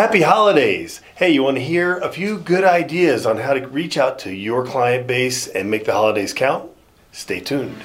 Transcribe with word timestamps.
Happy 0.00 0.22
holidays! 0.22 1.02
Hey, 1.14 1.28
you 1.28 1.42
want 1.42 1.58
to 1.58 1.62
hear 1.62 1.98
a 1.98 2.10
few 2.10 2.38
good 2.38 2.64
ideas 2.64 3.26
on 3.26 3.36
how 3.36 3.52
to 3.52 3.68
reach 3.68 3.98
out 3.98 4.18
to 4.20 4.32
your 4.32 4.64
client 4.64 5.06
base 5.06 5.46
and 5.46 5.70
make 5.70 5.84
the 5.84 5.92
holidays 5.92 6.32
count? 6.32 6.70
Stay 7.12 7.38
tuned. 7.38 7.76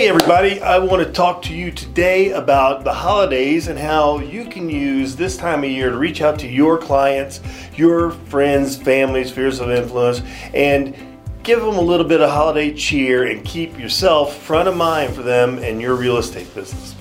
Hey 0.00 0.08
everybody, 0.08 0.62
I 0.62 0.78
want 0.78 1.06
to 1.06 1.12
talk 1.12 1.42
to 1.42 1.54
you 1.54 1.70
today 1.70 2.30
about 2.30 2.84
the 2.84 2.94
holidays 2.94 3.68
and 3.68 3.78
how 3.78 4.18
you 4.20 4.46
can 4.46 4.70
use 4.70 5.14
this 5.14 5.36
time 5.36 5.62
of 5.62 5.68
year 5.68 5.90
to 5.90 5.98
reach 5.98 6.22
out 6.22 6.38
to 6.38 6.48
your 6.48 6.78
clients, 6.78 7.42
your 7.76 8.12
friends, 8.12 8.76
family, 8.76 9.24
spheres 9.24 9.60
of 9.60 9.68
influence, 9.68 10.22
and 10.54 10.96
give 11.42 11.60
them 11.60 11.74
a 11.74 11.82
little 11.82 12.06
bit 12.06 12.22
of 12.22 12.30
holiday 12.30 12.72
cheer 12.72 13.26
and 13.26 13.44
keep 13.44 13.78
yourself 13.78 14.38
front 14.38 14.70
of 14.70 14.74
mind 14.74 15.14
for 15.14 15.20
them 15.20 15.58
and 15.58 15.82
your 15.82 15.94
real 15.96 16.16
estate 16.16 16.54
business. 16.54 16.94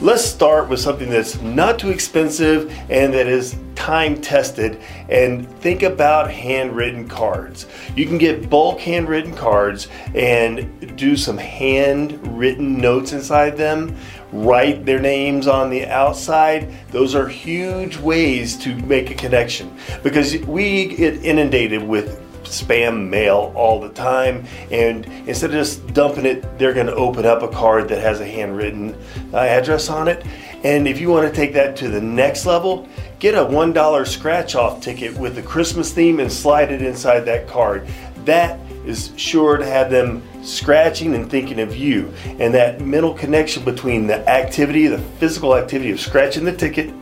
Let's 0.00 0.24
start 0.24 0.68
with 0.68 0.80
something 0.80 1.08
that's 1.08 1.40
not 1.40 1.78
too 1.78 1.90
expensive 1.90 2.70
and 2.90 3.14
that 3.14 3.28
is 3.28 3.56
time 3.76 4.20
tested 4.20 4.80
and 5.08 5.48
think 5.60 5.82
about 5.84 6.30
handwritten 6.30 7.08
cards. 7.08 7.66
You 7.94 8.06
can 8.06 8.18
get 8.18 8.50
bulk 8.50 8.80
handwritten 8.80 9.34
cards 9.34 9.86
and 10.14 10.96
do 10.96 11.16
some 11.16 11.38
handwritten 11.38 12.78
notes 12.78 13.12
inside 13.12 13.56
them, 13.56 13.96
write 14.32 14.84
their 14.84 15.00
names 15.00 15.46
on 15.46 15.70
the 15.70 15.86
outside. 15.86 16.74
Those 16.90 17.14
are 17.14 17.28
huge 17.28 17.96
ways 17.96 18.56
to 18.58 18.74
make 18.74 19.10
a 19.10 19.14
connection 19.14 19.76
because 20.02 20.36
we 20.38 20.86
get 20.86 21.24
inundated 21.24 21.82
with 21.82 22.20
spam 22.62 23.08
mail 23.08 23.52
all 23.54 23.80
the 23.80 23.88
time 23.90 24.44
and 24.70 25.06
instead 25.26 25.50
of 25.50 25.56
just 25.56 25.86
dumping 25.94 26.26
it 26.26 26.58
they're 26.58 26.74
going 26.74 26.86
to 26.86 26.94
open 26.94 27.26
up 27.26 27.42
a 27.42 27.48
card 27.48 27.88
that 27.88 28.00
has 28.00 28.20
a 28.20 28.26
handwritten 28.26 28.94
uh, 29.32 29.38
address 29.38 29.88
on 29.88 30.08
it. 30.08 30.24
And 30.62 30.88
if 30.88 31.00
you 31.00 31.10
want 31.10 31.28
to 31.28 31.34
take 31.34 31.52
that 31.54 31.76
to 31.76 31.88
the 31.88 32.00
next 32.00 32.46
level 32.46 32.88
get 33.18 33.34
a 33.34 33.38
$1 33.38 34.06
scratch 34.06 34.54
off 34.54 34.80
ticket 34.80 35.16
with 35.16 35.34
the 35.34 35.42
christmas 35.42 35.92
theme 35.92 36.20
and 36.20 36.30
slide 36.30 36.70
it 36.70 36.82
inside 36.82 37.20
that 37.20 37.48
card. 37.48 37.86
That 38.24 38.58
is 38.86 39.12
sure 39.16 39.56
to 39.56 39.64
have 39.64 39.90
them 39.90 40.22
scratching 40.42 41.14
and 41.14 41.30
thinking 41.30 41.60
of 41.60 41.76
you. 41.76 42.12
And 42.38 42.52
that 42.54 42.80
mental 42.80 43.14
connection 43.14 43.64
between 43.64 44.06
the 44.06 44.28
activity 44.28 44.86
the 44.86 44.98
physical 44.98 45.56
activity 45.56 45.90
of 45.90 46.00
scratching 46.00 46.44
the 46.44 46.52
ticket 46.52 46.92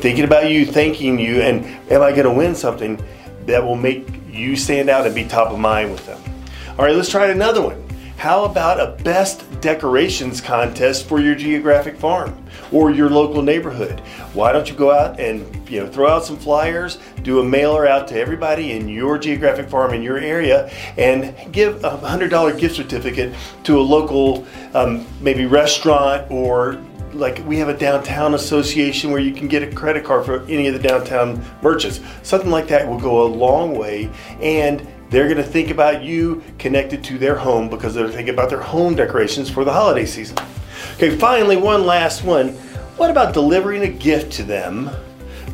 thinking 0.00 0.24
about 0.24 0.50
you 0.50 0.64
thanking 0.64 1.18
you 1.18 1.42
and 1.42 1.64
am 1.92 2.00
i 2.00 2.10
going 2.10 2.24
to 2.24 2.32
win 2.32 2.54
something 2.54 3.02
that 3.44 3.62
will 3.62 3.76
make 3.76 4.19
you 4.32 4.56
stand 4.56 4.88
out 4.88 5.06
and 5.06 5.14
be 5.14 5.24
top 5.24 5.52
of 5.52 5.58
mind 5.58 5.90
with 5.90 6.06
them. 6.06 6.20
All 6.78 6.84
right, 6.84 6.94
let's 6.94 7.10
try 7.10 7.26
another 7.28 7.62
one. 7.62 7.82
How 8.20 8.44
about 8.44 8.78
a 8.78 9.02
best 9.02 9.46
decorations 9.62 10.42
contest 10.42 11.06
for 11.06 11.20
your 11.20 11.34
geographic 11.34 11.96
farm 11.96 12.36
or 12.70 12.90
your 12.90 13.08
local 13.08 13.40
neighborhood? 13.40 14.00
Why 14.34 14.52
don't 14.52 14.68
you 14.68 14.74
go 14.74 14.90
out 14.90 15.18
and 15.18 15.70
you 15.70 15.80
know 15.80 15.88
throw 15.88 16.08
out 16.08 16.26
some 16.26 16.36
flyers, 16.36 16.98
do 17.22 17.40
a 17.40 17.42
mailer 17.42 17.86
out 17.86 18.08
to 18.08 18.20
everybody 18.20 18.72
in 18.72 18.88
your 18.90 19.16
geographic 19.16 19.70
farm 19.70 19.94
in 19.94 20.02
your 20.02 20.18
area, 20.18 20.70
and 20.98 21.34
give 21.50 21.82
a 21.82 21.96
hundred 21.96 22.28
dollar 22.28 22.54
gift 22.54 22.76
certificate 22.76 23.34
to 23.64 23.78
a 23.78 23.80
local 23.80 24.46
um, 24.74 25.06
maybe 25.22 25.46
restaurant 25.46 26.30
or 26.30 26.78
like 27.12 27.44
we 27.46 27.58
have 27.58 27.68
a 27.68 27.76
downtown 27.76 28.34
association 28.34 29.10
where 29.10 29.20
you 29.20 29.32
can 29.32 29.48
get 29.48 29.62
a 29.62 29.72
credit 29.72 30.04
card 30.04 30.24
for 30.24 30.42
any 30.44 30.66
of 30.66 30.74
the 30.74 30.88
downtown 30.88 31.44
merchants. 31.62 32.00
Something 32.22 32.50
like 32.50 32.68
that 32.68 32.86
will 32.86 32.98
go 32.98 33.24
a 33.24 33.28
long 33.28 33.76
way 33.76 34.10
and 34.40 34.86
they're 35.10 35.24
going 35.24 35.36
to 35.38 35.42
think 35.42 35.70
about 35.70 36.02
you 36.02 36.42
connected 36.58 37.02
to 37.04 37.18
their 37.18 37.34
home 37.34 37.68
because 37.68 37.94
they're 37.94 38.08
thinking 38.08 38.32
about 38.32 38.48
their 38.48 38.62
home 38.62 38.94
decorations 38.94 39.50
for 39.50 39.64
the 39.64 39.72
holiday 39.72 40.06
season. 40.06 40.38
Okay, 40.94 41.16
finally, 41.16 41.56
one 41.56 41.84
last 41.84 42.22
one. 42.22 42.50
What 42.96 43.10
about 43.10 43.34
delivering 43.34 43.82
a 43.82 43.88
gift 43.88 44.32
to 44.34 44.42
them? 44.44 44.90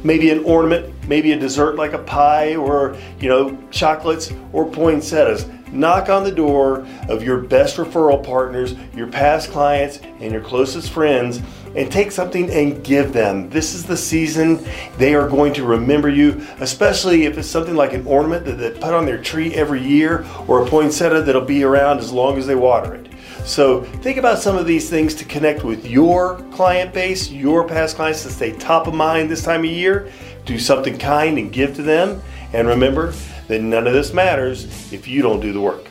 Maybe 0.05 0.31
an 0.31 0.45
ornament, 0.45 0.93
maybe 1.09 1.33
a 1.33 1.39
dessert 1.39 1.77
like 1.77 1.95
a 1.95 1.99
pie 1.99 2.57
or, 2.57 2.99
you 3.19 3.29
know, 3.29 3.57
chocolates 3.71 4.33
or 4.53 4.71
poinsettias 4.71 5.47
knock 5.73 6.09
on 6.09 6.25
the 6.25 6.33
door 6.33 6.87
of 7.09 7.23
your 7.23 7.39
best 7.39 7.77
referral 7.77 8.25
partners, 8.25 8.75
your 8.95 9.07
past 9.07 9.51
clients, 9.51 9.99
and 10.21 10.33
your 10.33 10.41
closest 10.41 10.91
friends 10.91 11.41
and 11.77 11.93
take 11.93 12.11
something 12.11 12.51
and 12.51 12.83
give 12.83 13.13
them. 13.13 13.51
This 13.51 13.75
is 13.75 13.85
the 13.85 13.97
season 13.97 14.67
they 14.97 15.15
are 15.15 15.29
going 15.29 15.53
to 15.55 15.65
remember 15.65 16.09
you, 16.09 16.47
especially 16.61 17.25
if 17.25 17.37
it's 17.37 17.49
something 17.49 17.77
like 17.77 17.93
an 17.93 18.07
ornament 18.07 18.47
that 18.47 18.53
they 18.53 18.71
put 18.71 18.95
on 18.95 19.05
their 19.05 19.21
tree 19.21 19.55
every 19.55 19.83
year 19.83 20.27
or 20.49 20.65
a 20.65 20.69
poinsettia 20.69 21.23
that'll 21.23 21.43
be 21.43 21.63
around 21.65 21.99
as 21.99 22.11
long 22.11 22.39
as 22.39 22.47
they 22.47 22.55
water 22.55 22.95
it. 22.95 23.09
So 23.47 23.85
think 24.03 24.19
about 24.19 24.41
some 24.41 24.57
of 24.57 24.67
these 24.67 24.91
things 24.91 25.15
to 25.15 25.25
connect 25.25 25.63
with 25.63 25.87
your 25.87 26.41
client 26.51 26.93
base, 26.93 27.31
your 27.31 27.67
past 27.67 27.95
clients 27.95 28.25
to 28.25 28.31
stay 28.31 28.53
top 28.53 28.89
of 28.89 28.95
mind 28.95 29.31
this 29.31 29.45
time 29.45 29.61
of 29.61 29.71
year. 29.71 30.11
Do 30.45 30.59
something 30.59 30.99
kind 30.99 31.39
and 31.39 31.53
give 31.53 31.77
to 31.77 31.83
them. 31.83 32.21
And 32.53 32.67
remember, 32.67 33.15
that 33.47 33.63
none 33.63 33.87
of 33.87 33.93
this 33.93 34.13
matters 34.13 34.93
if 34.93 35.07
you 35.07 35.23
don't 35.23 35.41
do 35.41 35.53
the 35.53 35.61
work. 35.61 35.85